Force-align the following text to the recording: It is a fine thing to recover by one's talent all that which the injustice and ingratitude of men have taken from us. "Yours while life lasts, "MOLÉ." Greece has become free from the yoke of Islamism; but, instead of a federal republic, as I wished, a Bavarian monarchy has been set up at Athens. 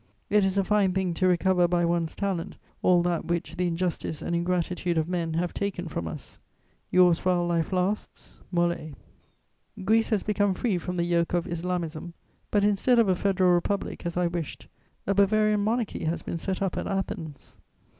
It 0.31 0.43
is 0.43 0.57
a 0.57 0.63
fine 0.63 0.93
thing 0.93 1.13
to 1.13 1.27
recover 1.27 1.67
by 1.67 1.85
one's 1.85 2.15
talent 2.15 2.55
all 2.81 3.03
that 3.03 3.25
which 3.25 3.55
the 3.57 3.67
injustice 3.67 4.23
and 4.23 4.35
ingratitude 4.35 4.97
of 4.97 5.07
men 5.07 5.35
have 5.35 5.53
taken 5.53 5.87
from 5.87 6.07
us. 6.07 6.39
"Yours 6.89 7.23
while 7.23 7.45
life 7.45 7.71
lasts, 7.71 8.39
"MOLÉ." 8.51 8.95
Greece 9.85 10.09
has 10.09 10.23
become 10.23 10.55
free 10.55 10.79
from 10.79 10.95
the 10.95 11.05
yoke 11.05 11.35
of 11.35 11.45
Islamism; 11.45 12.15
but, 12.49 12.63
instead 12.63 12.97
of 12.97 13.09
a 13.09 13.15
federal 13.15 13.51
republic, 13.51 14.03
as 14.03 14.17
I 14.17 14.25
wished, 14.25 14.67
a 15.05 15.13
Bavarian 15.13 15.59
monarchy 15.59 16.05
has 16.05 16.23
been 16.23 16.39
set 16.39 16.63
up 16.63 16.77
at 16.79 16.87
Athens. 16.87 17.57